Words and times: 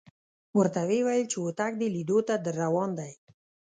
ورته 0.57 0.81
وېویل 0.89 1.23
چې 1.31 1.37
هوتک 1.43 1.71
د 1.77 1.83
لیدو 1.95 2.17
ته 2.27 2.35
درروان 2.45 2.89
دی. 2.99 3.11